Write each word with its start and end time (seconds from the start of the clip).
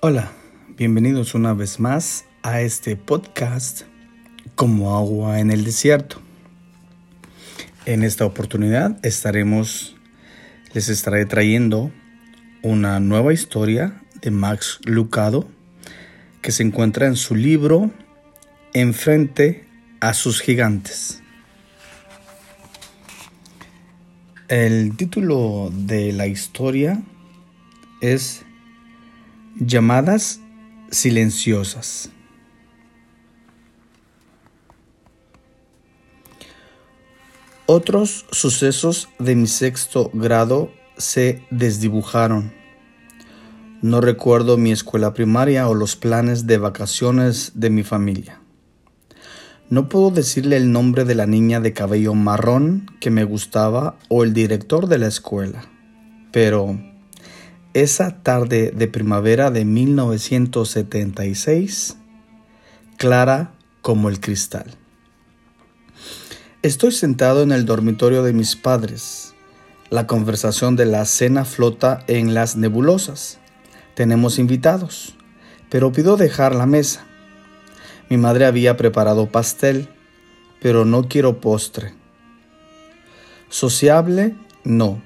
Hola, 0.00 0.30
bienvenidos 0.76 1.34
una 1.34 1.54
vez 1.54 1.80
más 1.80 2.24
a 2.44 2.60
este 2.60 2.94
podcast 2.94 3.82
como 4.54 4.96
agua 4.96 5.40
en 5.40 5.50
el 5.50 5.64
desierto. 5.64 6.20
En 7.84 8.04
esta 8.04 8.24
oportunidad 8.24 9.04
estaremos, 9.04 9.96
les 10.72 10.88
estaré 10.88 11.26
trayendo 11.26 11.90
una 12.62 13.00
nueva 13.00 13.32
historia 13.32 14.00
de 14.22 14.30
Max 14.30 14.78
Lucado 14.84 15.48
que 16.42 16.52
se 16.52 16.62
encuentra 16.62 17.08
en 17.08 17.16
su 17.16 17.34
libro 17.34 17.90
Enfrente 18.74 19.64
a 19.98 20.14
sus 20.14 20.40
gigantes. 20.40 21.24
El 24.46 24.96
título 24.96 25.72
de 25.74 26.12
la 26.12 26.28
historia 26.28 27.02
es 28.00 28.44
Llamadas 29.60 30.40
silenciosas. 30.88 32.10
Otros 37.66 38.24
sucesos 38.30 39.08
de 39.18 39.34
mi 39.34 39.48
sexto 39.48 40.12
grado 40.14 40.70
se 40.96 41.42
desdibujaron. 41.50 42.52
No 43.82 44.00
recuerdo 44.00 44.56
mi 44.58 44.70
escuela 44.70 45.12
primaria 45.12 45.68
o 45.68 45.74
los 45.74 45.96
planes 45.96 46.46
de 46.46 46.58
vacaciones 46.58 47.50
de 47.56 47.70
mi 47.70 47.82
familia. 47.82 48.40
No 49.70 49.88
puedo 49.88 50.12
decirle 50.12 50.56
el 50.56 50.70
nombre 50.70 51.04
de 51.04 51.16
la 51.16 51.26
niña 51.26 51.58
de 51.58 51.72
cabello 51.72 52.14
marrón 52.14 52.86
que 53.00 53.10
me 53.10 53.24
gustaba 53.24 53.98
o 54.08 54.22
el 54.22 54.34
director 54.34 54.86
de 54.86 54.98
la 54.98 55.08
escuela, 55.08 55.68
pero 56.30 56.78
esa 57.74 58.22
tarde 58.22 58.72
de 58.74 58.88
primavera 58.88 59.50
de 59.50 59.64
1976, 59.64 61.96
clara 62.96 63.52
como 63.82 64.08
el 64.08 64.20
cristal. 64.20 64.74
Estoy 66.62 66.92
sentado 66.92 67.42
en 67.42 67.52
el 67.52 67.66
dormitorio 67.66 68.22
de 68.22 68.32
mis 68.32 68.56
padres. 68.56 69.34
La 69.90 70.06
conversación 70.06 70.76
de 70.76 70.86
la 70.86 71.04
cena 71.04 71.44
flota 71.44 72.04
en 72.08 72.34
las 72.34 72.56
nebulosas. 72.56 73.38
Tenemos 73.94 74.38
invitados, 74.38 75.14
pero 75.70 75.92
pido 75.92 76.16
dejar 76.16 76.54
la 76.54 76.66
mesa. 76.66 77.04
Mi 78.10 78.16
madre 78.16 78.44
había 78.44 78.76
preparado 78.76 79.30
pastel, 79.30 79.88
pero 80.60 80.84
no 80.84 81.08
quiero 81.08 81.40
postre. 81.40 81.94
Sociable, 83.50 84.34
no. 84.64 85.00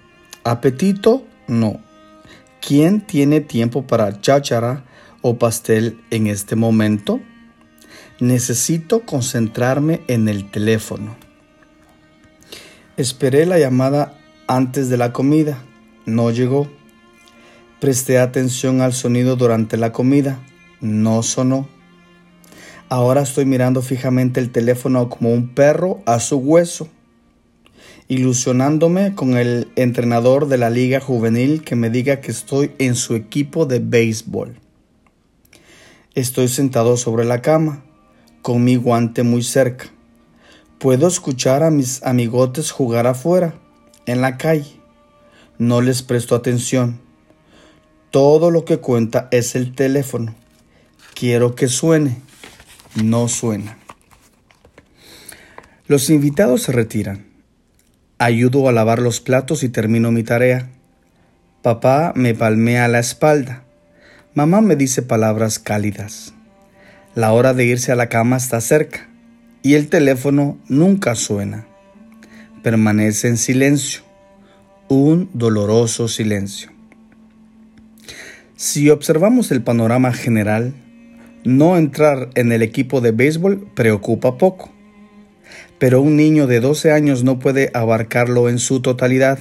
Apetito, 0.44 1.24
no. 1.48 1.80
¿Quién 2.64 3.00
tiene 3.00 3.40
tiempo 3.40 3.88
para 3.88 4.20
cháchara 4.20 4.84
o 5.20 5.36
pastel 5.36 6.00
en 6.10 6.28
este 6.28 6.54
momento? 6.54 7.20
Necesito 8.20 9.00
concentrarme 9.00 10.02
en 10.06 10.28
el 10.28 10.48
teléfono. 10.48 11.16
Esperé 12.96 13.46
la 13.46 13.58
llamada 13.58 14.16
antes 14.46 14.88
de 14.88 14.96
la 14.96 15.12
comida. 15.12 15.58
No 16.06 16.30
llegó. 16.30 16.70
Presté 17.80 18.20
atención 18.20 18.80
al 18.80 18.92
sonido 18.92 19.34
durante 19.34 19.76
la 19.76 19.90
comida. 19.90 20.38
No 20.80 21.24
sonó. 21.24 21.68
Ahora 22.88 23.22
estoy 23.22 23.44
mirando 23.44 23.82
fijamente 23.82 24.38
el 24.38 24.52
teléfono 24.52 25.08
como 25.08 25.34
un 25.34 25.48
perro 25.48 26.00
a 26.06 26.20
su 26.20 26.36
hueso, 26.36 26.88
ilusionándome 28.12 29.14
con 29.14 29.38
el 29.38 29.72
entrenador 29.74 30.46
de 30.46 30.58
la 30.58 30.68
liga 30.68 31.00
juvenil 31.00 31.64
que 31.64 31.76
me 31.76 31.88
diga 31.88 32.20
que 32.20 32.30
estoy 32.30 32.72
en 32.76 32.94
su 32.94 33.14
equipo 33.14 33.64
de 33.64 33.78
béisbol. 33.78 34.60
Estoy 36.14 36.48
sentado 36.48 36.98
sobre 36.98 37.24
la 37.24 37.40
cama, 37.40 37.82
con 38.42 38.64
mi 38.64 38.76
guante 38.76 39.22
muy 39.22 39.42
cerca. 39.42 39.86
Puedo 40.78 41.08
escuchar 41.08 41.62
a 41.62 41.70
mis 41.70 42.02
amigotes 42.02 42.70
jugar 42.70 43.06
afuera, 43.06 43.54
en 44.04 44.20
la 44.20 44.36
calle. 44.36 44.78
No 45.56 45.80
les 45.80 46.02
presto 46.02 46.34
atención. 46.34 47.00
Todo 48.10 48.50
lo 48.50 48.66
que 48.66 48.76
cuenta 48.76 49.28
es 49.30 49.54
el 49.54 49.74
teléfono. 49.74 50.34
Quiero 51.14 51.54
que 51.54 51.68
suene 51.68 52.20
no 53.02 53.26
suena. 53.28 53.78
Los 55.86 56.10
invitados 56.10 56.64
se 56.64 56.72
retiran. 56.72 57.31
Ayudo 58.24 58.68
a 58.68 58.72
lavar 58.72 59.00
los 59.00 59.20
platos 59.20 59.64
y 59.64 59.68
termino 59.68 60.12
mi 60.12 60.22
tarea. 60.22 60.68
Papá 61.60 62.12
me 62.14 62.36
palmea 62.36 62.86
la 62.86 63.00
espalda. 63.00 63.64
Mamá 64.32 64.60
me 64.60 64.76
dice 64.76 65.02
palabras 65.02 65.58
cálidas. 65.58 66.32
La 67.16 67.32
hora 67.32 67.52
de 67.52 67.64
irse 67.64 67.90
a 67.90 67.96
la 67.96 68.08
cama 68.08 68.36
está 68.36 68.60
cerca 68.60 69.08
y 69.64 69.74
el 69.74 69.88
teléfono 69.88 70.56
nunca 70.68 71.16
suena. 71.16 71.66
Permanece 72.62 73.26
en 73.26 73.38
silencio, 73.38 74.02
un 74.86 75.28
doloroso 75.32 76.06
silencio. 76.06 76.70
Si 78.54 78.88
observamos 78.88 79.50
el 79.50 79.62
panorama 79.62 80.12
general, 80.12 80.74
no 81.42 81.76
entrar 81.76 82.30
en 82.36 82.52
el 82.52 82.62
equipo 82.62 83.00
de 83.00 83.10
béisbol 83.10 83.68
preocupa 83.74 84.38
poco, 84.38 84.70
pero 85.82 86.00
un 86.00 86.14
niño 86.14 86.46
de 86.46 86.60
12 86.60 86.92
años 86.92 87.24
no 87.24 87.40
puede 87.40 87.72
abarcarlo 87.74 88.48
en 88.48 88.60
su 88.60 88.82
totalidad 88.82 89.40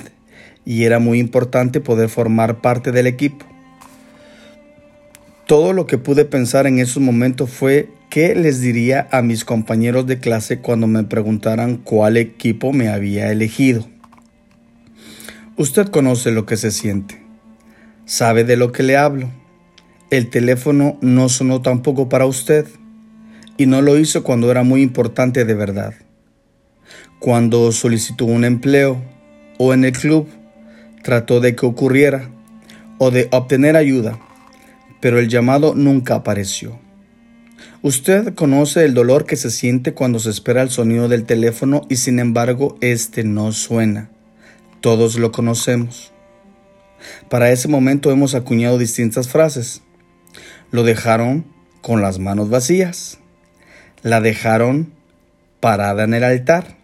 y 0.65 0.85
era 0.85 0.97
muy 0.97 1.19
importante 1.19 1.81
poder 1.81 2.09
formar 2.09 2.61
parte 2.61 2.91
del 2.91 3.05
equipo. 3.05 3.45
Todo 5.45 5.71
lo 5.71 5.85
que 5.85 5.99
pude 5.99 6.25
pensar 6.25 6.65
en 6.65 6.79
esos 6.79 7.03
momentos 7.03 7.51
fue 7.51 7.89
qué 8.09 8.33
les 8.33 8.59
diría 8.59 9.07
a 9.11 9.21
mis 9.21 9.45
compañeros 9.45 10.07
de 10.07 10.17
clase 10.17 10.57
cuando 10.57 10.87
me 10.87 11.03
preguntaran 11.03 11.77
cuál 11.77 12.17
equipo 12.17 12.73
me 12.73 12.89
había 12.89 13.31
elegido. 13.31 13.87
Usted 15.57 15.89
conoce 15.89 16.31
lo 16.31 16.47
que 16.47 16.57
se 16.57 16.71
siente, 16.71 17.21
sabe 18.05 18.45
de 18.45 18.57
lo 18.57 18.71
que 18.71 18.81
le 18.81 18.97
hablo 18.97 19.29
el 20.09 20.31
teléfono 20.31 20.97
no 21.01 21.29
sonó 21.29 21.61
tampoco 21.61 22.09
para 22.09 22.25
usted 22.25 22.65
y 23.57 23.67
no 23.67 23.83
lo 23.83 23.99
hizo 23.99 24.23
cuando 24.23 24.49
era 24.49 24.63
muy 24.63 24.81
importante 24.81 25.45
de 25.45 25.53
verdad. 25.53 25.93
Cuando 27.21 27.71
solicitó 27.71 28.25
un 28.25 28.43
empleo 28.45 28.99
o 29.59 29.75
en 29.75 29.85
el 29.85 29.91
club, 29.91 30.27
trató 31.03 31.39
de 31.39 31.55
que 31.55 31.67
ocurriera 31.67 32.31
o 32.97 33.11
de 33.11 33.27
obtener 33.31 33.75
ayuda, 33.75 34.17
pero 35.01 35.19
el 35.19 35.29
llamado 35.29 35.75
nunca 35.75 36.15
apareció. 36.15 36.79
Usted 37.83 38.33
conoce 38.33 38.85
el 38.85 38.95
dolor 38.95 39.27
que 39.27 39.35
se 39.35 39.51
siente 39.51 39.93
cuando 39.93 40.17
se 40.17 40.31
espera 40.31 40.63
el 40.63 40.71
sonido 40.71 41.09
del 41.09 41.25
teléfono 41.25 41.83
y 41.89 41.97
sin 41.97 42.17
embargo 42.17 42.75
este 42.81 43.23
no 43.23 43.51
suena. 43.51 44.09
Todos 44.79 45.19
lo 45.19 45.31
conocemos. 45.31 46.11
Para 47.29 47.51
ese 47.51 47.67
momento 47.67 48.09
hemos 48.09 48.33
acuñado 48.33 48.79
distintas 48.79 49.27
frases. 49.27 49.83
Lo 50.71 50.81
dejaron 50.81 51.45
con 51.83 52.01
las 52.01 52.17
manos 52.17 52.49
vacías. 52.49 53.19
La 54.01 54.21
dejaron 54.21 54.91
parada 55.59 56.05
en 56.05 56.15
el 56.15 56.23
altar. 56.23 56.80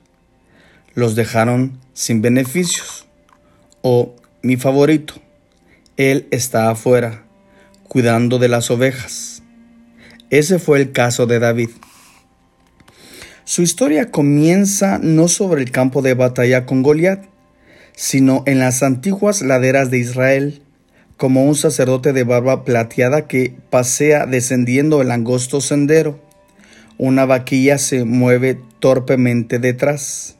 Los 0.97 1.13
dejaron 1.13 1.79
sin 1.93 2.23
beneficios. 2.23 3.05
O 3.83 4.15
mi 4.41 4.57
favorito, 4.57 5.13
él 5.95 6.27
está 6.31 6.71
afuera, 6.71 7.23
cuidando 7.87 8.39
de 8.39 8.47
las 8.47 8.71
ovejas. 8.71 9.43
Ese 10.31 10.57
fue 10.57 10.79
el 10.79 10.93
caso 10.93 11.27
de 11.27 11.37
David. 11.37 11.69
Su 13.43 13.61
historia 13.61 14.09
comienza 14.09 14.97
no 14.97 15.27
sobre 15.27 15.61
el 15.61 15.69
campo 15.69 16.01
de 16.01 16.15
batalla 16.15 16.65
con 16.65 16.81
Goliat, 16.81 17.25
sino 17.95 18.41
en 18.47 18.57
las 18.57 18.81
antiguas 18.81 19.43
laderas 19.43 19.91
de 19.91 19.99
Israel, 19.99 20.63
como 21.15 21.45
un 21.45 21.53
sacerdote 21.53 22.11
de 22.11 22.23
barba 22.23 22.65
plateada 22.65 23.27
que 23.27 23.55
pasea 23.69 24.25
descendiendo 24.25 25.03
el 25.03 25.11
angosto 25.11 25.61
sendero. 25.61 26.19
Una 26.97 27.27
vaquilla 27.27 27.77
se 27.77 28.03
mueve 28.03 28.59
torpemente 28.79 29.59
detrás. 29.59 30.36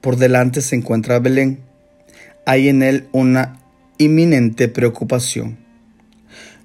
Por 0.00 0.16
delante 0.16 0.62
se 0.62 0.76
encuentra 0.76 1.18
Belén. 1.18 1.60
Hay 2.46 2.68
en 2.68 2.82
él 2.82 3.08
una 3.12 3.60
inminente 3.98 4.68
preocupación. 4.68 5.58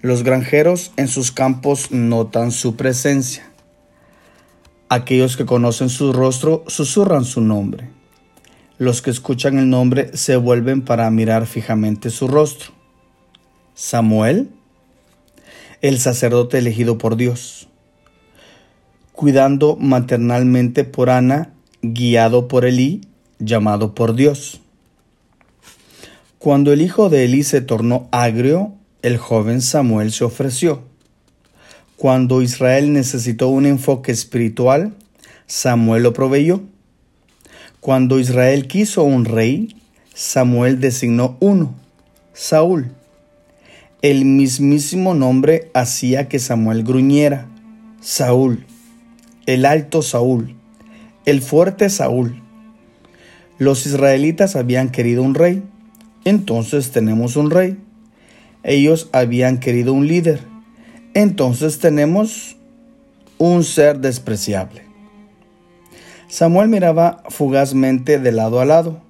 Los 0.02 0.24
granjeros 0.24 0.92
en 0.96 1.08
sus 1.08 1.32
campos 1.32 1.92
notan 1.92 2.52
su 2.52 2.76
presencia. 2.76 3.52
Aquellos 4.90 5.36
que 5.38 5.46
conocen 5.46 5.90
su 5.90 6.14
rostro 6.14 6.64
susurran 6.68 7.26
su 7.26 7.42
nombre. 7.42 7.90
Los 8.78 9.02
que 9.02 9.10
escuchan 9.10 9.58
el 9.58 9.70
nombre 9.70 10.16
se 10.16 10.36
vuelven 10.36 10.84
para 10.84 11.10
mirar 11.10 11.48
fijamente 11.48 12.10
su 12.12 12.28
rostro. 12.28 12.72
Samuel, 13.74 14.50
el 15.82 16.00
sacerdote 16.00 16.60
elegido 16.60 16.98
por 16.98 17.16
Dios, 17.16 17.68
cuidando 19.14 19.76
maternalmente 19.76 20.84
por 20.84 21.10
Ana, 21.10 21.54
guiado 21.82 22.48
por 22.48 22.66
Elí, 22.66 23.02
llamado 23.40 23.94
por 23.94 24.16
Dios. 24.16 24.62
Cuando 26.40 26.74
el 26.74 26.82
hijo 26.82 27.10
de 27.10 27.26
Elí 27.26 27.44
se 27.44 27.62
tornó 27.62 28.08
agrio, 28.12 28.74
el 29.02 29.18
joven 29.18 29.62
Samuel 29.62 30.12
se 30.12 30.24
ofreció. 30.24 30.82
Cuando 31.96 32.42
Israel 32.42 32.94
necesitó 32.94 33.48
un 33.48 33.66
enfoque 33.66 34.12
espiritual, 34.12 34.94
Samuel 35.46 36.04
lo 36.04 36.14
proveyó. 36.14 36.62
Cuando 37.80 38.20
Israel 38.20 38.68
quiso 38.68 39.04
un 39.04 39.26
rey, 39.26 39.76
Samuel 40.14 40.80
designó 40.80 41.38
uno, 41.40 41.74
Saúl. 42.34 42.92
El 44.02 44.26
mismísimo 44.26 45.14
nombre 45.14 45.72
hacía 45.74 46.28
que 46.28 46.40
Samuel 46.40 46.84
gruñera, 46.84 47.48
Saúl, 48.02 48.66
el 49.46 49.66
alto 49.66 50.02
Saúl, 50.02 50.57
el 51.28 51.42
fuerte 51.42 51.90
Saúl. 51.90 52.42
Los 53.58 53.86
israelitas 53.86 54.56
habían 54.56 54.90
querido 54.90 55.24
un 55.24 55.36
rey, 55.36 55.62
entonces 56.24 56.92
tenemos 56.92 57.36
un 57.36 57.52
rey. 57.52 57.78
Ellos 58.64 59.10
habían 59.12 59.60
querido 59.60 59.92
un 59.92 60.08
líder, 60.08 60.40
entonces 61.14 61.80
tenemos 61.80 62.56
un 63.38 63.66
ser 63.66 64.00
despreciable. 64.00 64.84
Samuel 66.30 66.70
miraba 66.70 67.24
fugazmente 67.28 68.20
de 68.20 68.32
lado 68.32 68.62
a 68.62 68.66
lado, 68.66 69.02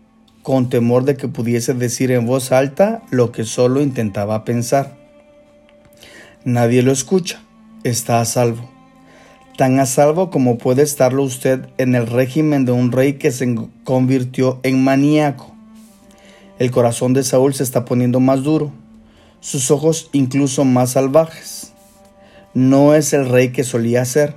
con 0.41 0.71
temor 0.71 1.03
de 1.03 1.17
que 1.17 1.27
pudiese 1.27 1.75
decir 1.75 2.09
en 2.09 2.25
voz 2.25 2.51
alta 2.51 3.03
lo 3.11 3.31
que 3.31 3.43
solo 3.43 3.79
intentaba 3.79 4.43
pensar. 4.43 4.97
Nadie 6.45 6.81
lo 6.81 6.91
escucha, 6.91 7.43
está 7.83 8.21
a 8.21 8.25
salvo. 8.25 8.76
Tan 9.57 9.79
a 9.79 9.85
salvo 9.85 10.29
como 10.29 10.57
puede 10.57 10.83
estarlo 10.83 11.23
usted 11.23 11.67
en 11.77 11.95
el 11.95 12.07
régimen 12.07 12.63
de 12.63 12.71
un 12.71 12.91
rey 12.91 13.13
que 13.13 13.31
se 13.31 13.53
convirtió 13.83 14.59
en 14.63 14.83
maníaco. 14.83 15.53
El 16.59 16.71
corazón 16.71 17.13
de 17.13 17.23
Saúl 17.23 17.53
se 17.53 17.63
está 17.63 17.83
poniendo 17.83 18.19
más 18.19 18.43
duro, 18.43 18.71
sus 19.41 19.69
ojos 19.69 20.09
incluso 20.13 20.63
más 20.63 20.91
salvajes. 20.91 21.73
No 22.53 22.93
es 22.93 23.11
el 23.13 23.27
rey 23.27 23.49
que 23.49 23.63
solía 23.63 24.05
ser. 24.05 24.35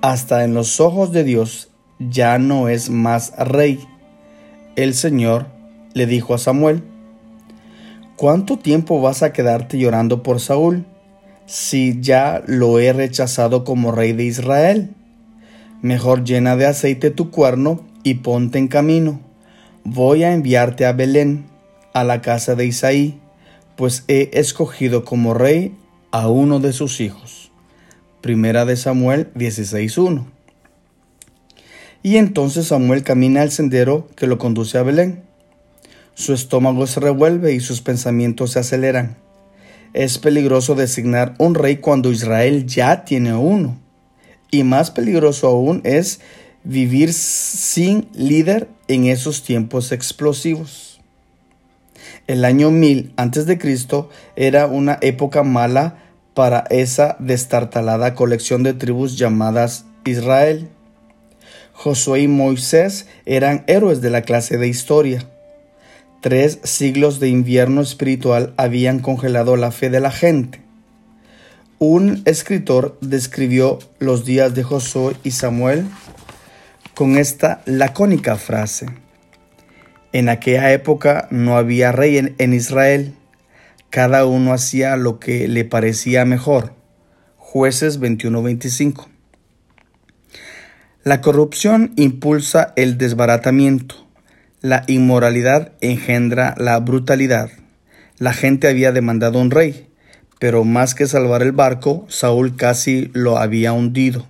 Hasta 0.00 0.44
en 0.44 0.54
los 0.54 0.80
ojos 0.80 1.12
de 1.12 1.24
Dios 1.24 1.68
ya 1.98 2.38
no 2.38 2.68
es 2.68 2.88
más 2.88 3.32
rey 3.36 3.78
el 4.76 4.94
Señor 4.94 5.46
le 5.92 6.06
dijo 6.06 6.32
a 6.32 6.38
Samuel, 6.38 6.82
¿cuánto 8.16 8.58
tiempo 8.58 9.02
vas 9.02 9.22
a 9.22 9.32
quedarte 9.32 9.78
llorando 9.78 10.22
por 10.22 10.40
Saúl 10.40 10.86
si 11.46 12.00
ya 12.00 12.42
lo 12.46 12.78
he 12.78 12.92
rechazado 12.92 13.64
como 13.64 13.92
rey 13.92 14.12
de 14.12 14.24
Israel? 14.24 14.90
Mejor 15.82 16.24
llena 16.24 16.56
de 16.56 16.66
aceite 16.66 17.10
tu 17.10 17.30
cuerno 17.30 17.84
y 18.02 18.14
ponte 18.14 18.58
en 18.58 18.68
camino. 18.68 19.20
Voy 19.84 20.22
a 20.22 20.32
enviarte 20.32 20.86
a 20.86 20.92
Belén, 20.92 21.46
a 21.92 22.04
la 22.04 22.20
casa 22.20 22.54
de 22.54 22.66
Isaí, 22.66 23.20
pues 23.76 24.04
he 24.08 24.30
escogido 24.34 25.04
como 25.04 25.34
rey 25.34 25.74
a 26.10 26.28
uno 26.28 26.60
de 26.60 26.72
sus 26.72 27.00
hijos. 27.00 27.50
Primera 28.20 28.64
de 28.64 28.76
Samuel 28.76 29.32
16.1 29.34 30.26
y 32.02 32.16
entonces 32.16 32.66
Samuel 32.68 33.04
camina 33.04 33.42
al 33.42 33.52
sendero 33.52 34.08
que 34.16 34.26
lo 34.26 34.38
conduce 34.38 34.76
a 34.76 34.82
Belén. 34.82 35.22
Su 36.14 36.34
estómago 36.34 36.86
se 36.86 37.00
revuelve 37.00 37.52
y 37.52 37.60
sus 37.60 37.80
pensamientos 37.80 38.52
se 38.52 38.58
aceleran. 38.58 39.16
Es 39.94 40.18
peligroso 40.18 40.74
designar 40.74 41.34
un 41.38 41.54
rey 41.54 41.76
cuando 41.76 42.10
Israel 42.10 42.66
ya 42.66 43.04
tiene 43.04 43.34
uno. 43.34 43.78
Y 44.50 44.64
más 44.64 44.90
peligroso 44.90 45.48
aún 45.48 45.80
es 45.84 46.20
vivir 46.64 47.12
sin 47.12 48.08
líder 48.14 48.68
en 48.88 49.04
esos 49.04 49.42
tiempos 49.42 49.92
explosivos. 49.92 51.00
El 52.26 52.44
año 52.44 52.70
1000 52.70 53.12
a.C. 53.16 53.58
era 54.36 54.66
una 54.66 54.98
época 55.00 55.42
mala 55.42 55.98
para 56.34 56.64
esa 56.70 57.16
destartalada 57.18 58.14
colección 58.14 58.62
de 58.62 58.74
tribus 58.74 59.18
llamadas 59.18 59.84
Israel. 60.04 60.68
Josué 61.72 62.22
y 62.22 62.28
Moisés 62.28 63.06
eran 63.26 63.64
héroes 63.66 64.00
de 64.00 64.10
la 64.10 64.22
clase 64.22 64.56
de 64.56 64.68
historia. 64.68 65.28
Tres 66.22 66.60
siglos 66.62 67.18
de 67.18 67.28
invierno 67.28 67.80
espiritual 67.80 68.54
habían 68.56 69.00
congelado 69.00 69.56
la 69.56 69.72
fe 69.72 69.90
de 69.90 69.98
la 69.98 70.12
gente. 70.12 70.62
Un 71.80 72.22
escritor 72.26 72.96
describió 73.00 73.80
los 73.98 74.24
días 74.24 74.54
de 74.54 74.62
Josué 74.62 75.16
y 75.24 75.32
Samuel 75.32 75.84
con 76.94 77.18
esta 77.18 77.60
lacónica 77.66 78.36
frase. 78.36 78.86
En 80.12 80.28
aquella 80.28 80.72
época 80.72 81.26
no 81.32 81.56
había 81.56 81.90
rey 81.90 82.18
en, 82.38 82.52
Israel. 82.52 83.16
Cada 83.90 84.24
uno 84.24 84.52
hacía 84.52 84.94
lo 84.94 85.18
que 85.18 85.48
le 85.48 85.64
parecía 85.64 86.24
mejor. 86.24 86.72
Jueces 87.36 88.00
21-25. 88.00 89.08
La 91.02 91.20
corrupción 91.20 91.92
impulsa 91.96 92.72
el 92.76 92.96
desbaratamiento. 92.96 94.02
La 94.62 94.84
inmoralidad 94.86 95.72
engendra 95.80 96.54
la 96.56 96.78
brutalidad. 96.78 97.50
La 98.18 98.32
gente 98.32 98.68
había 98.68 98.92
demandado 98.92 99.40
un 99.40 99.50
rey, 99.50 99.88
pero 100.38 100.62
más 100.62 100.94
que 100.94 101.08
salvar 101.08 101.42
el 101.42 101.50
barco, 101.50 102.06
Saúl 102.08 102.54
casi 102.54 103.10
lo 103.12 103.38
había 103.38 103.72
hundido. 103.72 104.28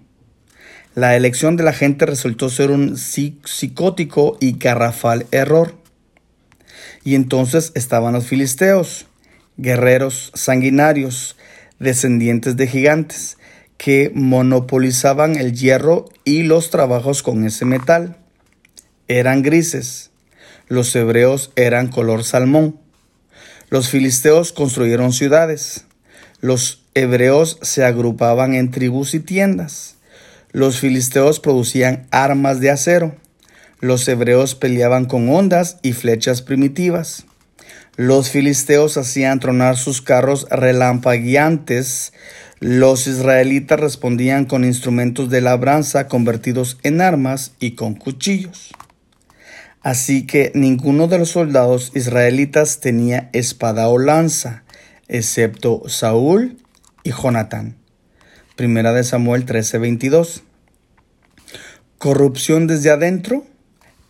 La 0.95 1.17
elección 1.17 1.57
de 1.57 1.65
la 1.65 1.75
gente 1.75 2.07
resultó 2.07 2.49
ser 2.49 2.71
un 2.71 2.97
psicótico 2.97 4.39
y 4.41 4.57
garrafal 4.57 5.27
error. 5.33 5.75
Y 7.05 7.15
entonces 7.15 7.71
estaban 7.75 8.15
los 8.15 8.27
filisteos, 8.27 9.05
guerreros 9.59 10.33
sanguinarios, 10.35 11.37
descendientes 11.79 12.57
de 12.57 12.69
gigantes, 12.69 13.37
que 13.77 14.11
monopolizaban 14.15 15.37
el 15.37 15.53
hierro 15.53 16.07
y 16.25 16.45
los 16.45 16.71
trabajos 16.71 17.23
con 17.23 17.45
ese 17.45 17.67
metal. 17.67 18.17
Eran 19.09 19.43
grises. 19.43 20.12
Los 20.73 20.97
hebreos 20.97 21.53
eran 21.55 21.89
color 21.89 22.25
salmón. 22.25 22.79
Los 23.69 23.91
filisteos 23.91 24.53
construyeron 24.53 25.13
ciudades. 25.13 25.85
Los 26.41 26.81
hebreos 26.95 27.59
se 27.61 27.85
agrupaban 27.85 28.55
en 28.55 28.71
tribus 28.71 29.13
y 29.13 29.21
tiendas. 29.21 29.97
Los 30.51 30.81
filisteos 30.81 31.41
producían 31.41 32.07
armas 32.11 32.61
de 32.61 32.71
acero. 32.71 33.15
Los 33.81 34.09
hebreos 34.09 34.55
peleaban 34.55 35.05
con 35.05 35.29
ondas 35.29 35.77
y 35.83 35.93
flechas 35.93 36.41
primitivas. 36.41 37.27
Los 37.97 38.31
filisteos 38.31 38.97
hacían 38.97 39.41
tronar 39.41 39.77
sus 39.77 40.01
carros 40.01 40.47
relampagueantes. 40.51 42.15
Los 42.61 43.07
israelitas 43.07 43.79
respondían 43.79 44.47
con 44.47 44.65
instrumentos 44.65 45.29
de 45.29 45.43
labranza 45.43 46.09
convertidos 46.09 46.79
en 46.83 47.03
armas 47.03 47.53
y 47.61 47.73
con 47.73 47.95
cuchillos. 47.95 48.73
Así 49.83 50.27
que 50.27 50.53
ninguno 50.55 51.09
de 51.09 51.19
los 51.19 51.31
soldados 51.31 51.91
israelitas 51.95 52.79
tenía 52.79 53.31
espada 53.33 53.89
o 53.89 53.99
lanza, 53.99 54.63
excepto 55.09 55.83
Saúl 55.89 56.57
y 57.03 57.11
Jonatán. 57.11 57.77
Primera 58.55 58.93
de 58.93 59.03
Samuel 59.03 59.45
13:22. 59.45 60.43
Corrupción 61.99 62.67
desde 62.69 62.91
adentro, 62.91 63.45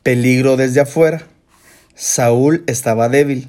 peligro 0.02 0.56
desde 0.56 0.80
afuera. 0.80 1.22
Saúl 1.94 2.64
estaba 2.66 3.08
débil, 3.08 3.48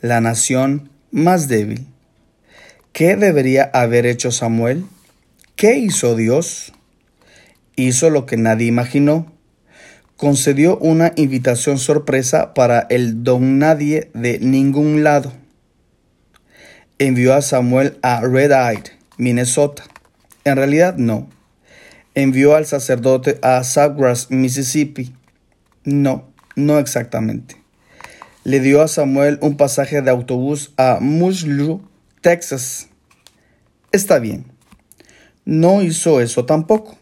la 0.00 0.20
nación 0.20 0.90
más 1.10 1.48
débil. 1.48 1.86
¿Qué 2.92 3.16
debería 3.16 3.64
haber 3.72 4.06
hecho 4.06 4.30
Samuel? 4.30 4.84
¿Qué 5.56 5.78
hizo 5.78 6.14
Dios? 6.14 6.72
Hizo 7.74 8.10
lo 8.10 8.26
que 8.26 8.36
nadie 8.36 8.66
imaginó. 8.66 9.32
Concedió 10.18 10.78
una 10.78 11.12
invitación 11.14 11.78
sorpresa 11.78 12.52
para 12.52 12.88
el 12.90 13.22
don 13.22 13.60
nadie 13.60 14.10
de 14.14 14.40
ningún 14.40 15.04
lado. 15.04 15.32
Envió 16.98 17.34
a 17.34 17.40
Samuel 17.40 18.00
a 18.02 18.20
Red 18.22 18.50
Eyed, 18.50 18.84
Minnesota. 19.16 19.84
En 20.42 20.56
realidad 20.56 20.96
no. 20.96 21.28
Envió 22.16 22.56
al 22.56 22.66
sacerdote 22.66 23.38
a 23.42 23.62
Southgrass, 23.62 24.28
Mississippi. 24.32 25.14
No, 25.84 26.32
no 26.56 26.80
exactamente. 26.80 27.54
Le 28.42 28.58
dio 28.58 28.82
a 28.82 28.88
Samuel 28.88 29.38
un 29.40 29.56
pasaje 29.56 30.02
de 30.02 30.10
autobús 30.10 30.72
a 30.76 30.98
Mushlu, 31.00 31.80
Texas. 32.22 32.88
Está 33.92 34.18
bien. 34.18 34.46
No 35.44 35.80
hizo 35.80 36.20
eso 36.20 36.44
tampoco, 36.44 36.98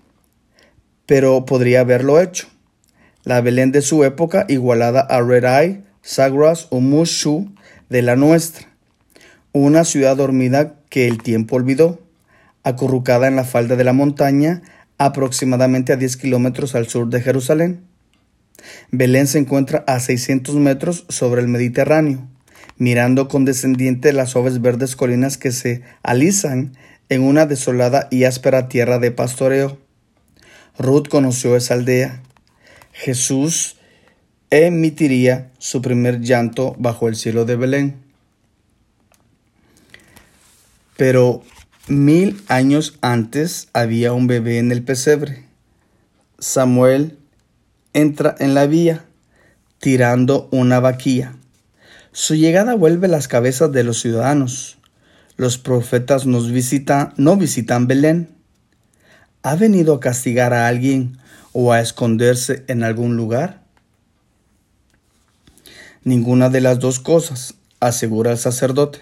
pero 1.07 1.47
podría 1.47 1.81
haberlo 1.81 2.21
hecho. 2.21 2.49
La 3.27 3.41
Belén 3.41 3.73
de 3.73 3.83
su 3.83 4.05
época 4.05 4.47
igualada 4.49 5.01
a 5.01 5.21
Red 5.21 5.43
Eye, 5.43 5.83
Sagras 6.01 6.69
o 6.71 6.79
Mushu 6.79 7.53
de 7.89 8.01
la 8.01 8.15
nuestra. 8.15 8.69
Una 9.51 9.83
ciudad 9.83 10.17
dormida 10.17 10.77
que 10.91 11.09
el 11.09 11.21
tiempo 11.21 11.57
olvidó, 11.57 12.01
acurrucada 12.63 13.27
en 13.27 13.35
la 13.35 13.43
falda 13.43 13.75
de 13.75 13.83
la 13.83 13.93
montaña, 13.93 14.63
aproximadamente 14.97 15.93
a 15.93 15.97
10 15.97 16.19
kilómetros 16.19 16.77
al 16.77 16.87
sur 16.87 17.09
de 17.09 17.21
Jerusalén. 17.21 17.81
Belén 18.93 19.27
se 19.27 19.41
encuentra 19.41 19.83
a 19.89 19.99
600 19.99 20.55
metros 20.55 21.05
sobre 21.09 21.41
el 21.41 21.49
Mediterráneo, 21.49 22.29
mirando 22.77 23.27
condescendiente 23.27 24.13
las 24.13 24.31
suaves 24.31 24.61
verdes 24.61 24.95
colinas 24.95 25.37
que 25.37 25.51
se 25.51 25.83
alisan 26.05 26.77
en 27.09 27.23
una 27.23 27.47
desolada 27.47 28.07
y 28.13 28.23
áspera 28.23 28.69
tierra 28.69 29.01
de 29.01 29.11
pastoreo. 29.11 29.79
Ruth 30.79 31.09
conoció 31.09 31.57
esa 31.57 31.75
aldea. 31.75 32.23
Jesús 32.99 33.77
emitiría 34.49 35.51
su 35.59 35.83
primer 35.83 36.23
llanto 36.23 36.75
bajo 36.79 37.09
el 37.09 37.17
cielo 37.17 37.45
de 37.45 37.57
Belén. 37.57 37.97
Pero 40.97 41.43
mil 41.89 42.43
años 42.49 42.97
antes 43.03 43.69
había 43.75 44.15
un 44.15 44.27
bebé 44.27 44.59
en 44.59 44.73
el 44.73 44.83
pesebre. 44.83 45.45
Samuel 46.39 47.19
entra 47.93 48.35
en 48.39 48.55
la 48.55 48.67
vía 48.67 49.05
tirando 49.79 50.49
una 50.51 50.81
vaquilla. 50.81 51.35
Su 52.13 52.35
llegada 52.35 52.75
vuelve 52.77 53.09
las 53.09 53.29
cabezas 53.29 53.73
de 53.73 53.85
los 53.85 54.01
ciudadanos. 54.01 54.79
Los 55.37 55.59
profetas 55.59 56.25
nos 56.25 56.51
visitan, 56.51 57.13
no 57.19 57.37
visitan 57.37 57.89
Belén. 57.89 58.31
¿Ha 59.43 59.55
venido 59.55 59.93
a 59.95 60.01
castigar 60.01 60.55
a 60.55 60.67
alguien 60.67 61.19
o 61.59 61.73
a 61.73 61.81
esconderse 61.81 62.65
en 62.69 62.83
algún 62.83 63.17
lugar? 63.17 63.63
Ninguna 66.05 66.51
de 66.51 66.61
las 66.61 66.81
dos 66.81 67.01
cosas, 67.01 67.55
asegura 67.81 68.33
el 68.33 68.37
sacerdote. 68.37 68.99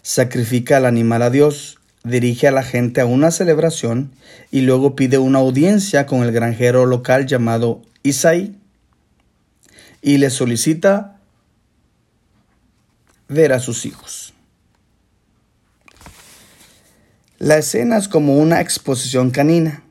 Sacrifica 0.00 0.78
al 0.78 0.86
animal 0.86 1.20
a 1.20 1.28
Dios, 1.28 1.78
dirige 2.02 2.48
a 2.48 2.50
la 2.50 2.62
gente 2.62 3.02
a 3.02 3.06
una 3.06 3.30
celebración 3.30 4.10
y 4.50 4.62
luego 4.62 4.96
pide 4.96 5.18
una 5.18 5.40
audiencia 5.40 6.06
con 6.06 6.22
el 6.22 6.32
granjero 6.32 6.86
local 6.86 7.26
llamado 7.26 7.82
Isaí 8.02 8.56
y 10.00 10.16
le 10.16 10.30
solicita 10.30 11.20
ver 13.28 13.52
a 13.52 13.60
sus 13.60 13.84
hijos. 13.84 14.32
La 17.38 17.58
escena 17.58 17.98
es 17.98 18.08
como 18.08 18.38
una 18.38 18.62
exposición 18.62 19.30
canina. 19.30 19.82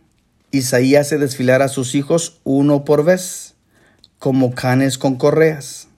Isaías 0.55 1.07
hace 1.07 1.17
desfilar 1.17 1.61
a 1.61 1.67
sus 1.67 1.95
hijos 1.95 2.39
uno 2.45 2.85
por 2.85 3.03
vez, 3.03 3.55
como 4.19 4.55
canes 4.55 4.97
con 4.97 5.17
correas. 5.17 5.89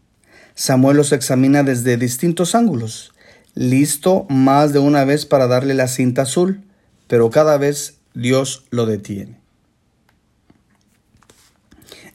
Samuel 0.55 0.97
los 0.97 1.11
examina 1.11 1.61
desde 1.61 1.97
distintos 1.97 2.55
ángulos, 2.55 3.13
listo 3.53 4.25
más 4.29 4.73
de 4.73 4.79
una 4.79 5.05
vez 5.05 5.27
para 5.27 5.45
darle 5.45 5.75
la 5.75 5.87
cinta 5.87 6.23
azul, 6.23 6.63
pero 7.07 7.29
cada 7.29 7.57
vez 7.57 7.97
Dios 8.15 8.63
lo 8.71 8.87
detiene. 8.87 9.39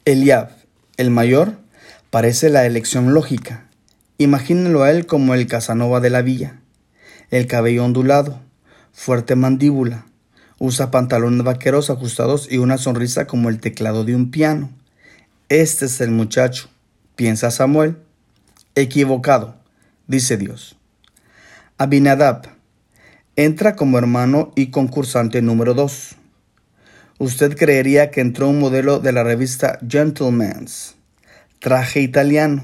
Eliab, 0.03 0.49
el 0.97 1.09
mayor, 1.09 1.57
parece 2.09 2.49
la 2.49 2.65
elección 2.65 3.13
lógica. 3.13 3.69
Imagínenlo 4.17 4.83
a 4.83 4.91
él 4.91 5.05
como 5.05 5.33
el 5.33 5.47
Casanova 5.47 6.01
de 6.01 6.09
la 6.09 6.21
villa. 6.21 6.59
El 7.31 7.47
cabello 7.47 7.85
ondulado, 7.85 8.41
fuerte 8.91 9.35
mandíbula, 9.35 10.05
usa 10.63 10.91
pantalones 10.91 11.43
vaqueros 11.43 11.89
ajustados 11.89 12.47
y 12.49 12.57
una 12.57 12.77
sonrisa 12.77 13.27
como 13.27 13.49
el 13.49 13.59
teclado 13.59 14.05
de 14.05 14.15
un 14.15 14.31
piano. 14.31 14.69
Este 15.49 15.87
es 15.87 15.99
el 15.99 16.11
muchacho, 16.11 16.69
piensa 17.17 17.51
Samuel. 17.51 17.97
Equivocado, 18.73 19.57
dice 20.07 20.37
Dios. 20.37 20.77
Abinadab 21.77 22.47
entra 23.35 23.75
como 23.75 23.97
hermano 23.97 24.53
y 24.55 24.67
concursante 24.67 25.41
número 25.41 25.73
2. 25.73 26.15
Usted 27.17 27.57
creería 27.57 28.09
que 28.09 28.21
entró 28.21 28.47
un 28.47 28.59
modelo 28.59 28.99
de 28.99 29.11
la 29.11 29.23
revista 29.23 29.79
Gentleman's, 29.85 30.95
traje 31.59 31.99
italiano, 31.99 32.63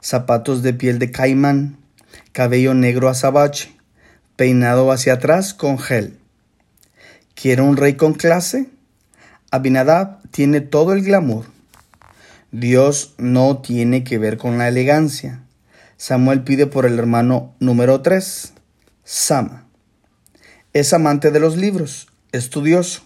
zapatos 0.00 0.62
de 0.62 0.74
piel 0.74 1.00
de 1.00 1.10
caimán, 1.10 1.76
cabello 2.30 2.72
negro 2.74 3.08
azabache, 3.08 3.74
peinado 4.36 4.92
hacia 4.92 5.14
atrás 5.14 5.54
con 5.54 5.80
gel. 5.80 6.21
¿Quiere 7.34 7.62
un 7.62 7.76
rey 7.76 7.94
con 7.94 8.14
clase? 8.14 8.68
Abinadab 9.50 10.20
tiene 10.30 10.60
todo 10.60 10.92
el 10.92 11.02
glamour. 11.02 11.46
Dios 12.50 13.14
no 13.18 13.58
tiene 13.58 14.04
que 14.04 14.18
ver 14.18 14.36
con 14.36 14.58
la 14.58 14.68
elegancia. 14.68 15.42
Samuel 15.96 16.42
pide 16.42 16.66
por 16.66 16.84
el 16.84 16.98
hermano 16.98 17.54
número 17.60 18.02
3, 18.02 18.52
Sama. 19.04 19.66
Es 20.72 20.92
amante 20.92 21.30
de 21.30 21.40
los 21.40 21.56
libros, 21.56 22.08
estudioso. 22.32 23.02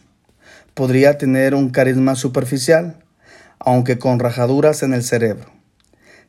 Podría 0.75 1.17
tener 1.19 1.55
un 1.55 1.71
carisma 1.71 2.17
superficial, 2.17 2.97
aunque 3.59 3.99
con 3.99 4.19
rajaduras 4.19 4.83
en 4.83 4.95
el 4.95 5.05
cerebro. 5.05 5.51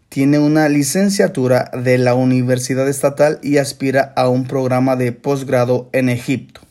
Tiene 0.09 0.39
una 0.39 0.69
licenciatura 0.69 1.71
de 1.73 1.97
la 1.97 2.13
Universidad 2.13 2.87
Estatal 2.87 3.39
y 3.41 3.57
aspira 3.57 4.13
a 4.15 4.29
un 4.29 4.47
programa 4.47 4.95
de 4.95 5.11
posgrado 5.11 5.89
en 5.91 6.09
Egipto. 6.09 6.66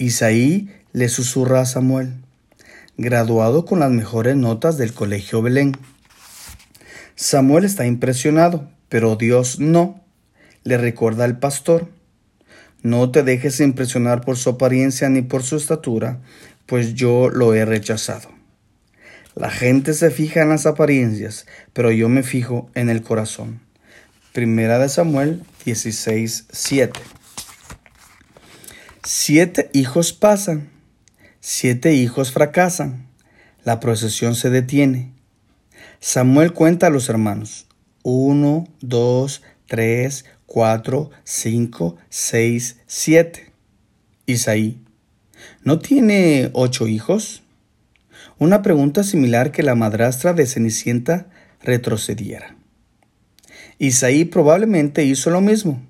Isaí 0.00 0.70
le 0.94 1.10
susurra 1.10 1.60
a 1.60 1.66
Samuel, 1.66 2.14
graduado 2.96 3.66
con 3.66 3.80
las 3.80 3.90
mejores 3.90 4.34
notas 4.34 4.78
del 4.78 4.94
Colegio 4.94 5.42
Belén. 5.42 5.76
Samuel 7.16 7.66
está 7.66 7.84
impresionado, 7.84 8.70
pero 8.88 9.16
Dios 9.16 9.60
no. 9.60 10.02
Le 10.64 10.78
recuerda 10.78 11.24
al 11.24 11.38
pastor, 11.38 11.90
no 12.82 13.10
te 13.10 13.22
dejes 13.22 13.60
impresionar 13.60 14.22
por 14.22 14.38
su 14.38 14.48
apariencia 14.48 15.10
ni 15.10 15.20
por 15.20 15.42
su 15.42 15.56
estatura, 15.56 16.20
pues 16.64 16.94
yo 16.94 17.28
lo 17.28 17.52
he 17.52 17.66
rechazado. 17.66 18.30
La 19.34 19.50
gente 19.50 19.92
se 19.92 20.10
fija 20.10 20.40
en 20.40 20.48
las 20.48 20.64
apariencias, 20.64 21.44
pero 21.74 21.90
yo 21.90 22.08
me 22.08 22.22
fijo 22.22 22.70
en 22.74 22.88
el 22.88 23.02
corazón. 23.02 23.60
Primera 24.32 24.78
de 24.78 24.88
Samuel 24.88 25.42
16, 25.66 26.46
7. 26.50 27.19
Siete 29.12 29.70
hijos 29.72 30.12
pasan, 30.12 30.70
siete 31.40 31.94
hijos 31.94 32.30
fracasan, 32.30 33.08
la 33.64 33.80
procesión 33.80 34.36
se 34.36 34.50
detiene. 34.50 35.10
Samuel 35.98 36.52
cuenta 36.52 36.86
a 36.86 36.90
los 36.90 37.08
hermanos. 37.08 37.66
Uno, 38.04 38.68
dos, 38.80 39.42
tres, 39.66 40.26
cuatro, 40.46 41.10
cinco, 41.24 41.96
seis, 42.08 42.76
siete. 42.86 43.50
Isaí. 44.26 44.80
¿No 45.64 45.80
tiene 45.80 46.50
ocho 46.52 46.86
hijos? 46.86 47.42
Una 48.38 48.62
pregunta 48.62 49.02
similar 49.02 49.50
que 49.50 49.64
la 49.64 49.74
madrastra 49.74 50.34
de 50.34 50.46
Cenicienta 50.46 51.26
retrocediera. 51.60 52.54
Isaí 53.76 54.24
probablemente 54.24 55.02
hizo 55.04 55.30
lo 55.30 55.40
mismo. 55.40 55.82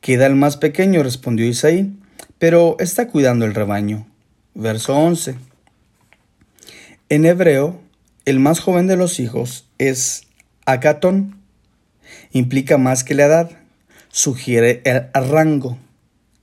Queda 0.00 0.24
el 0.24 0.34
más 0.34 0.56
pequeño, 0.56 1.02
respondió 1.02 1.46
Isaí, 1.46 1.98
pero 2.42 2.74
está 2.80 3.06
cuidando 3.06 3.44
el 3.44 3.54
rebaño. 3.54 4.04
Verso 4.52 4.96
11. 4.96 5.36
En 7.08 7.24
hebreo, 7.24 7.80
el 8.24 8.40
más 8.40 8.58
joven 8.58 8.88
de 8.88 8.96
los 8.96 9.20
hijos 9.20 9.68
es 9.78 10.26
Acatón. 10.66 11.40
Implica 12.32 12.78
más 12.78 13.04
que 13.04 13.14
la 13.14 13.26
edad. 13.26 13.50
Sugiere 14.08 14.82
el 14.84 15.06
rango. 15.12 15.78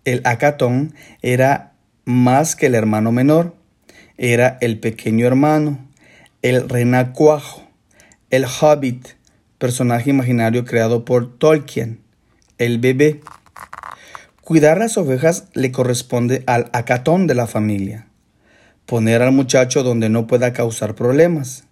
El 0.05 0.21
Acatón 0.23 0.93
era 1.21 1.73
más 2.05 2.55
que 2.55 2.67
el 2.67 2.75
hermano 2.75 3.11
menor 3.11 3.59
era 4.17 4.57
el 4.61 4.79
pequeño 4.79 5.27
hermano, 5.27 5.79
el 6.41 6.69
renacuajo, 6.69 7.67
el 8.29 8.45
hobbit, 8.45 9.15
personaje 9.57 10.11
imaginario 10.11 10.63
creado 10.63 11.03
por 11.03 11.37
Tolkien, 11.37 11.99
el 12.57 12.79
bebé. 12.79 13.19
Cuidar 14.49 14.79
las 14.79 14.97
ovejas 14.97 15.43
le 15.53 15.71
corresponde 15.71 16.43
al 16.47 16.71
acatón 16.73 17.27
de 17.27 17.35
la 17.35 17.45
familia. 17.45 18.07
Poner 18.87 19.21
al 19.21 19.31
muchacho 19.31 19.83
donde 19.83 20.09
no 20.09 20.25
pueda 20.25 20.53
causar 20.53 20.95
problemas. 20.95 21.65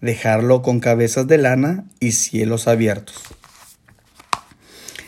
Dejarlo 0.00 0.62
con 0.62 0.80
cabezas 0.80 1.26
de 1.26 1.36
lana 1.36 1.84
y 2.00 2.12
cielos 2.12 2.68
abiertos. 2.68 3.20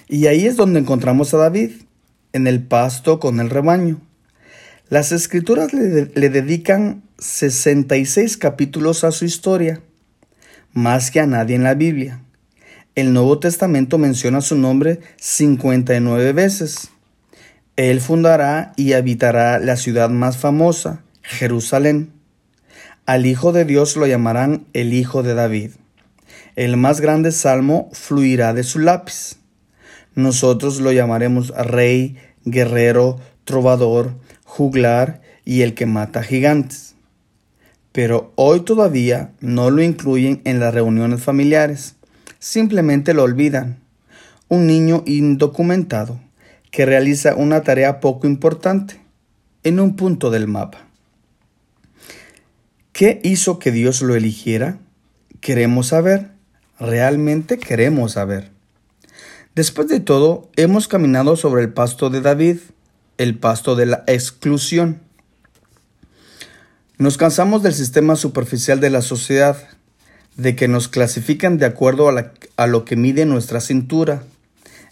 Y 0.07 0.27
ahí 0.27 0.45
es 0.45 0.57
donde 0.57 0.81
encontramos 0.81 1.33
a 1.33 1.39
David, 1.39 1.71
en 2.35 2.47
el 2.47 2.63
pasto 2.63 3.21
con 3.21 3.41
el 3.41 3.49
rebaño. 3.49 4.03
Las 4.91 5.11
escrituras 5.11 5.73
le, 5.73 6.29
dedican 6.29 7.05
66 7.21 8.37
capítulos 8.37 9.03
a 9.03 9.13
su 9.13 9.25
historia, 9.25 9.81
más 10.75 11.11
que 11.11 11.21
a 11.21 11.27
nadie 11.27 11.57
en 11.57 11.65
la 11.65 11.73
Biblia. 11.73 12.21
El 12.95 13.15
Nuevo 13.15 13.39
Testamento 13.39 13.97
menciona 13.97 14.43
su 14.43 14.57
nombre 14.57 15.01
59 15.17 16.35
veces. 16.35 16.91
Él 17.77 18.01
fundará 18.01 18.73
y 18.77 18.93
habitará 18.93 19.59
la 19.59 19.77
ciudad 19.77 20.09
más 20.09 20.37
famosa, 20.37 21.03
Jerusalén. 21.23 22.13
Al 23.05 23.27
Hijo 23.27 23.51
de 23.53 23.65
Dios 23.65 23.97
lo 23.97 24.07
llamarán 24.07 24.67
el 24.75 24.93
Hijo 24.93 25.25
de 25.25 25.35
David. 25.35 25.73
El 26.55 26.77
más 26.77 27.01
grande 27.01 27.33
salmo 27.33 27.91
fluirá 27.93 28.55
de 28.55 28.63
su 28.63 28.79
lápiz. 28.79 29.39
Nosotros 30.15 30.81
lo 30.81 30.93
llamaremos 30.93 31.49
rey, 31.49 32.17
guerrero, 32.45 33.19
trovador, 33.45 34.13
juglar 34.45 35.21
y 35.45 35.63
el 35.63 35.75
que 35.75 35.87
mata 35.87 36.23
gigantes. 36.23 36.95
Pero 37.91 38.33
hoy 38.37 38.61
todavía 38.61 39.33
no 39.41 39.71
lo 39.71 39.83
incluyen 39.83 40.43
en 40.45 40.61
las 40.61 40.73
reuniones 40.73 41.25
familiares. 41.25 41.97
simplemente 42.39 43.15
lo 43.15 43.25
olvidan. 43.25 43.81
Un 44.49 44.69
niño 44.69 45.03
indocumentado 45.07 46.21
que 46.75 46.87
realiza 46.87 47.37
una 47.37 47.63
tarea 47.63 48.01
poco 48.01 48.27
importante 48.27 49.01
en 49.63 49.79
un 49.79 49.95
punto 49.95 50.33
del 50.33 50.49
mapa. 50.49 50.89
¿Qué 52.91 53.21
hizo 53.23 53.61
que 53.61 53.71
Dios 53.71 54.03
lo 54.03 54.17
eligiera? 54.17 54.81
Queremos 55.41 55.87
saber, 55.87 56.33
realmente 56.81 57.59
queremos 57.59 58.15
saber. 58.15 58.51
Después 59.55 59.87
de 59.87 60.01
todo, 60.01 60.51
hemos 60.57 60.89
caminado 60.89 61.37
sobre 61.37 61.63
el 61.63 61.73
pasto 61.73 62.11
de 62.11 62.21
David, 62.21 62.57
el 63.19 63.39
pasto 63.39 63.77
de 63.77 63.87
la 63.87 64.03
exclusión. 64.09 65.01
Nos 66.99 67.19
cansamos 67.19 67.63
del 67.63 67.75
sistema 67.75 68.17
superficial 68.17 68.81
de 68.81 68.91
la 68.91 69.03
sociedad, 69.03 69.57
de 70.37 70.57
que 70.57 70.67
nos 70.67 70.89
clasifican 70.89 71.57
de 71.57 71.67
acuerdo 71.67 72.09
a, 72.09 72.67
lo 72.67 72.85
que 72.85 72.97
mide 72.97 73.27
nuestra 73.27 73.61
cintura, 73.61 74.25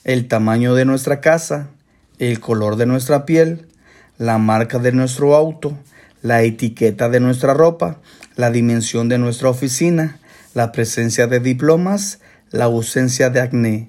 el 0.04 0.26
tamaño 0.26 0.74
de 0.74 0.84
nuestra 0.84 1.20
casa, 1.20 1.70
el 2.18 2.40
color 2.40 2.76
de 2.76 2.86
nuestra 2.86 3.24
piel, 3.24 3.68
la 4.18 4.38
marca 4.38 4.78
de 4.78 4.92
nuestro 4.92 5.34
auto, 5.34 5.78
la 6.22 6.42
etiqueta 6.42 7.08
de 7.08 7.20
nuestra 7.20 7.54
ropa, 7.54 8.00
la 8.36 8.50
dimensión 8.50 9.08
de 9.08 9.18
nuestra 9.18 9.50
oficina, 9.50 10.18
la 10.54 10.72
presencia 10.72 11.26
de 11.26 11.40
diplomas, 11.40 12.20
la 12.50 12.64
ausencia 12.64 13.30
de 13.30 13.40
acné. 13.40 13.86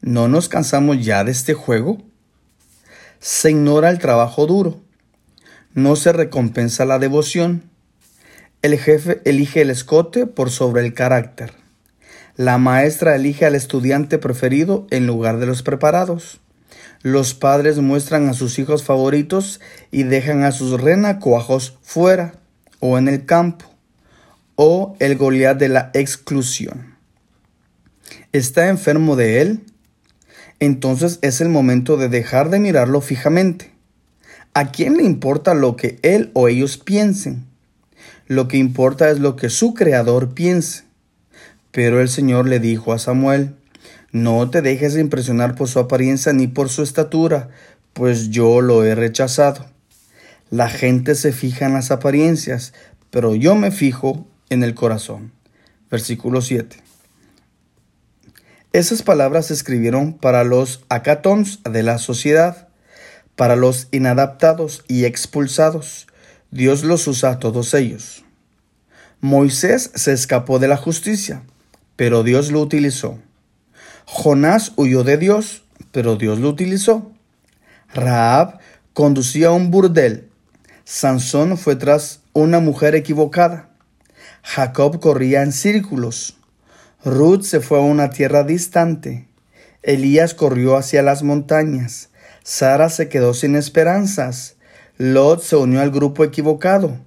¿No 0.00 0.28
nos 0.28 0.48
cansamos 0.48 1.04
ya 1.04 1.24
de 1.24 1.32
este 1.32 1.54
juego? 1.54 2.02
Se 3.18 3.50
ignora 3.50 3.88
el 3.90 3.98
trabajo 3.98 4.46
duro. 4.46 4.82
No 5.72 5.96
se 5.96 6.12
recompensa 6.12 6.84
la 6.84 6.98
devoción. 6.98 7.70
El 8.60 8.78
jefe 8.78 9.22
elige 9.24 9.62
el 9.62 9.70
escote 9.70 10.26
por 10.26 10.50
sobre 10.50 10.84
el 10.84 10.92
carácter. 10.92 11.63
La 12.36 12.58
maestra 12.58 13.14
elige 13.14 13.46
al 13.46 13.54
estudiante 13.54 14.18
preferido 14.18 14.88
en 14.90 15.06
lugar 15.06 15.38
de 15.38 15.46
los 15.46 15.62
preparados. 15.62 16.40
Los 17.00 17.32
padres 17.32 17.78
muestran 17.78 18.28
a 18.28 18.32
sus 18.34 18.58
hijos 18.58 18.82
favoritos 18.82 19.60
y 19.92 20.02
dejan 20.02 20.42
a 20.42 20.50
sus 20.50 20.80
renacuajos 20.80 21.78
fuera 21.82 22.34
o 22.80 22.98
en 22.98 23.06
el 23.06 23.24
campo, 23.24 23.66
o 24.56 24.96
el 24.98 25.16
Goliat 25.16 25.56
de 25.56 25.68
la 25.68 25.90
exclusión. 25.94 26.96
¿Está 28.32 28.68
enfermo 28.68 29.14
de 29.14 29.40
él? 29.40 29.64
Entonces 30.58 31.20
es 31.22 31.40
el 31.40 31.50
momento 31.50 31.96
de 31.96 32.08
dejar 32.08 32.50
de 32.50 32.58
mirarlo 32.58 33.00
fijamente. 33.00 33.70
¿A 34.54 34.72
quién 34.72 34.96
le 34.96 35.04
importa 35.04 35.54
lo 35.54 35.76
que 35.76 36.00
él 36.02 36.32
o 36.34 36.48
ellos 36.48 36.78
piensen? 36.78 37.46
Lo 38.26 38.48
que 38.48 38.56
importa 38.56 39.08
es 39.10 39.20
lo 39.20 39.36
que 39.36 39.50
su 39.50 39.72
creador 39.72 40.34
piense. 40.34 40.84
Pero 41.74 42.00
el 42.00 42.08
Señor 42.08 42.46
le 42.46 42.60
dijo 42.60 42.92
a 42.92 43.00
Samuel, 43.00 43.56
no 44.12 44.48
te 44.48 44.62
dejes 44.62 44.96
impresionar 44.96 45.56
por 45.56 45.66
su 45.66 45.80
apariencia 45.80 46.32
ni 46.32 46.46
por 46.46 46.68
su 46.68 46.84
estatura, 46.84 47.48
pues 47.94 48.30
yo 48.30 48.60
lo 48.60 48.84
he 48.84 48.94
rechazado. 48.94 49.66
La 50.50 50.68
gente 50.68 51.16
se 51.16 51.32
fija 51.32 51.66
en 51.66 51.74
las 51.74 51.90
apariencias, 51.90 52.74
pero 53.10 53.34
yo 53.34 53.56
me 53.56 53.72
fijo 53.72 54.24
en 54.50 54.62
el 54.62 54.76
corazón. 54.76 55.32
Versículo 55.90 56.42
7. 56.42 56.76
Esas 58.72 59.02
palabras 59.02 59.46
se 59.46 59.54
escribieron 59.54 60.12
para 60.12 60.44
los 60.44 60.84
acatons 60.88 61.58
de 61.64 61.82
la 61.82 61.98
sociedad, 61.98 62.68
para 63.34 63.56
los 63.56 63.88
inadaptados 63.90 64.84
y 64.86 65.06
expulsados. 65.06 66.06
Dios 66.52 66.84
los 66.84 67.08
usa 67.08 67.30
a 67.30 67.38
todos 67.40 67.74
ellos. 67.74 68.24
Moisés 69.20 69.90
se 69.96 70.12
escapó 70.12 70.60
de 70.60 70.68
la 70.68 70.76
justicia, 70.76 71.42
pero 71.96 72.22
Dios 72.22 72.50
lo 72.50 72.60
utilizó. 72.60 73.18
Jonás 74.06 74.72
huyó 74.76 75.04
de 75.04 75.16
Dios, 75.16 75.64
pero 75.92 76.16
Dios 76.16 76.38
lo 76.38 76.48
utilizó. 76.48 77.12
Raab 77.94 78.58
conducía 78.92 79.50
un 79.50 79.70
burdel. 79.70 80.28
Sansón 80.84 81.56
fue 81.56 81.76
tras 81.76 82.20
una 82.32 82.60
mujer 82.60 82.94
equivocada. 82.94 83.70
Jacob 84.42 85.00
corría 85.00 85.42
en 85.42 85.52
círculos. 85.52 86.36
Ruth 87.04 87.42
se 87.42 87.60
fue 87.60 87.78
a 87.78 87.82
una 87.82 88.10
tierra 88.10 88.44
distante. 88.44 89.26
Elías 89.82 90.34
corrió 90.34 90.76
hacia 90.76 91.02
las 91.02 91.22
montañas. 91.22 92.10
Sara 92.42 92.88
se 92.88 93.08
quedó 93.08 93.34
sin 93.34 93.56
esperanzas. 93.56 94.56
Lot 94.98 95.42
se 95.42 95.56
unió 95.56 95.80
al 95.80 95.90
grupo 95.90 96.24
equivocado. 96.24 96.98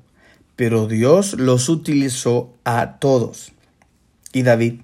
Pero 0.56 0.88
Dios 0.88 1.34
los 1.34 1.70
utilizó 1.70 2.54
a 2.64 2.98
todos. 3.00 3.54
Y 4.38 4.44
David. 4.44 4.82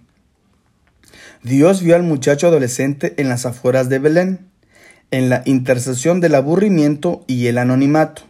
Dios 1.44 1.84
vio 1.84 1.96
al 1.96 2.02
muchacho 2.02 2.48
adolescente 2.48 3.13
en 3.18 3.30
las 3.30 3.46
afueras 3.46 3.88
de 3.88 4.00
Belén, 4.00 4.48
en 5.12 5.30
la 5.30 5.44
intercesión 5.46 6.22
del 6.22 6.34
aburrimiento 6.34 7.24
y 7.28 7.46
el 7.46 7.60
anonimato, 7.60 8.24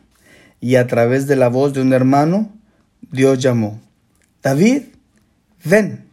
y 0.60 0.76
a 0.76 0.86
través 0.86 1.26
de 1.26 1.38
la 1.38 1.48
voz 1.48 1.72
de 1.72 1.82
un 1.82 1.94
hermano, 1.94 2.52
Dios 3.10 3.40
llamó, 3.40 3.80
David, 4.42 4.82
ven, 5.64 6.04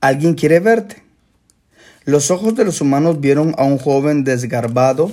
alguien 0.00 0.34
quiere 0.34 0.60
verte. 0.60 1.02
Los 2.04 2.30
ojos 2.30 2.54
de 2.54 2.64
los 2.64 2.80
humanos 2.80 3.20
vieron 3.20 3.56
a 3.58 3.64
un 3.64 3.78
joven 3.78 4.22
desgarbado 4.22 5.10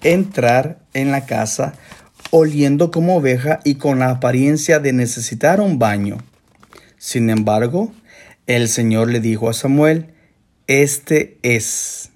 entrar 0.00 0.78
en 0.94 1.10
la 1.10 1.26
casa 1.26 1.74
oliendo 2.30 2.92
como 2.92 3.16
oveja 3.16 3.58
y 3.64 3.74
con 3.74 3.98
la 3.98 4.10
apariencia 4.10 4.78
de 4.78 4.92
necesitar 4.92 5.60
un 5.60 5.80
baño. 5.80 6.18
Sin 6.98 7.30
embargo, 7.30 7.92
el 8.56 8.68
Señor 8.68 9.10
le 9.10 9.20
dijo 9.20 9.48
a 9.48 9.52
Samuel, 9.52 10.08
este 10.66 11.38
es. 11.42 12.10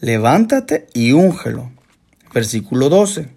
Levántate 0.00 0.86
y 0.94 1.12
úngelo. 1.12 1.70
Versículo 2.32 2.88
12. 2.88 3.28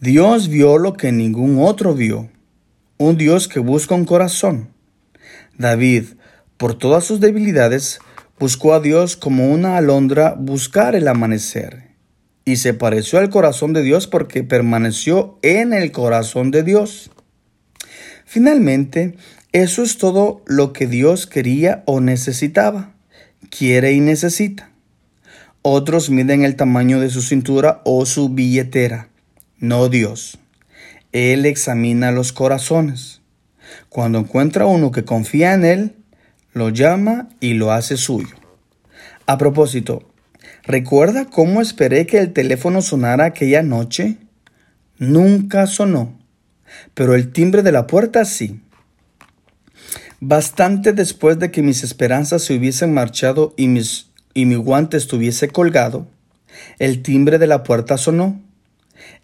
Dios 0.00 0.48
vio 0.48 0.78
lo 0.78 0.94
que 0.94 1.12
ningún 1.12 1.62
otro 1.62 1.94
vio, 1.94 2.28
un 2.98 3.16
Dios 3.16 3.46
que 3.46 3.60
busca 3.60 3.94
un 3.94 4.04
corazón. 4.04 4.70
David, 5.56 6.06
por 6.56 6.74
todas 6.74 7.04
sus 7.04 7.20
debilidades, 7.20 8.00
buscó 8.40 8.74
a 8.74 8.80
Dios 8.80 9.16
como 9.16 9.52
una 9.52 9.76
alondra 9.76 10.34
buscar 10.36 10.96
el 10.96 11.06
amanecer, 11.06 11.90
y 12.44 12.56
se 12.56 12.74
pareció 12.74 13.20
al 13.20 13.30
corazón 13.30 13.74
de 13.74 13.82
Dios 13.82 14.08
porque 14.08 14.42
permaneció 14.42 15.38
en 15.42 15.72
el 15.72 15.92
corazón 15.92 16.50
de 16.50 16.64
Dios. 16.64 17.12
Finalmente, 18.24 19.14
eso 19.52 19.82
es 19.82 19.98
todo 19.98 20.42
lo 20.46 20.72
que 20.72 20.86
Dios 20.86 21.26
quería 21.26 21.82
o 21.86 22.00
necesitaba 22.00 22.94
quiere 23.50 23.92
y 23.92 24.00
necesita. 24.00 24.70
Otros 25.62 26.08
miden 26.08 26.44
el 26.44 26.56
tamaño 26.56 27.00
de 27.00 27.10
su 27.10 27.20
cintura 27.20 27.82
o 27.84 28.06
su 28.06 28.30
billetera, 28.30 29.08
no 29.58 29.88
Dios. 29.88 30.38
Él 31.12 31.44
examina 31.44 32.12
los 32.12 32.32
corazones. 32.32 33.20
Cuando 33.88 34.18
encuentra 34.18 34.66
uno 34.66 34.90
que 34.90 35.04
confía 35.04 35.52
en 35.52 35.64
Él, 35.64 35.96
lo 36.52 36.70
llama 36.70 37.28
y 37.40 37.54
lo 37.54 37.72
hace 37.72 37.96
suyo. 37.96 38.34
A 39.26 39.36
propósito, 39.36 40.08
¿recuerda 40.62 41.26
cómo 41.26 41.60
esperé 41.60 42.06
que 42.06 42.18
el 42.18 42.32
teléfono 42.32 42.80
sonara 42.80 43.26
aquella 43.26 43.62
noche? 43.62 44.16
Nunca 44.98 45.66
sonó, 45.66 46.18
pero 46.94 47.14
el 47.14 47.32
timbre 47.32 47.62
de 47.62 47.72
la 47.72 47.86
puerta 47.86 48.24
sí. 48.24 48.60
Bastante 50.22 50.92
después 50.92 51.38
de 51.38 51.50
que 51.50 51.62
mis 51.62 51.82
esperanzas 51.82 52.42
se 52.42 52.54
hubiesen 52.54 52.92
marchado 52.92 53.54
y, 53.56 53.68
mis, 53.68 54.10
y 54.34 54.44
mi 54.44 54.54
guante 54.54 54.98
estuviese 54.98 55.48
colgado, 55.48 56.06
el 56.78 57.00
timbre 57.00 57.38
de 57.38 57.46
la 57.46 57.62
puerta 57.62 57.96
sonó. 57.96 58.38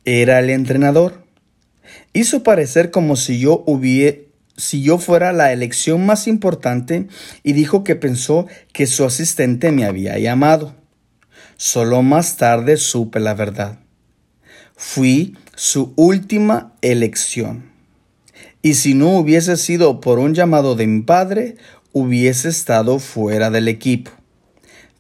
Era 0.07 0.39
el 0.39 0.49
entrenador. 0.49 1.23
Hizo 2.15 2.43
parecer 2.43 2.91
como 2.91 3.17
si 3.17 3.39
yo 3.39 3.63
si 4.57 4.83
yo 4.83 4.97
fuera 4.97 5.35
la 5.35 5.53
elección 5.53 6.07
más 6.07 6.27
importante 6.27 7.09
y 7.43 7.53
dijo 7.53 7.85
que 7.85 7.95
pensó 7.95 8.47
que 8.73 8.87
su 8.87 9.05
asistente 9.05 9.73
me 9.73 9.85
había 9.85 10.19
llamado. 10.19 10.75
Solo 11.59 12.01
más 12.01 12.39
tarde 12.39 12.79
supe 12.79 13.21
la 13.21 13.35
verdad. 13.35 13.81
Fui 14.75 15.37
su 15.55 15.93
última 15.97 16.73
elección 16.81 17.76
y 18.67 18.75
si 18.75 18.95
no 18.95 19.11
hubiese 19.11 19.57
sido 19.57 20.01
por 20.01 20.19
un 20.19 20.35
llamado 20.35 20.75
de 20.75 20.89
mi 20.89 21.01
padre, 21.03 21.57
hubiese 21.93 22.49
estado 22.49 22.99
fuera 22.99 23.49
del 23.49 23.69
equipo. 23.69 24.11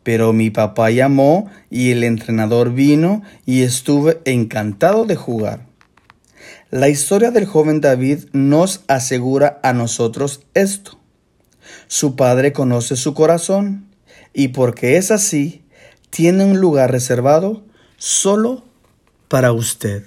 Pero 0.04 0.32
mi 0.32 0.50
papá 0.50 0.90
llamó 0.90 1.50
y 1.68 1.90
el 1.90 2.04
entrenador 2.04 2.72
vino 2.72 3.22
y 3.44 3.62
estuve 3.62 4.20
encantado 4.24 5.04
de 5.04 5.16
jugar. 5.16 5.66
La 6.70 6.88
historia 6.88 7.32
del 7.32 7.44
joven 7.44 7.80
David 7.80 8.26
nos 8.32 8.82
asegura 8.86 9.58
a 9.64 9.72
nosotros 9.72 10.42
esto. 10.54 11.00
Su 11.88 12.14
padre 12.14 12.52
conoce 12.52 12.94
su 12.94 13.14
corazón 13.14 13.88
y 14.32 14.48
porque 14.48 14.96
es 14.96 15.10
así, 15.10 15.64
tiene 16.10 16.44
un 16.44 16.60
lugar 16.60 16.92
reservado 16.92 17.64
solo 17.96 18.64
para 19.26 19.50
usted. 19.50 20.04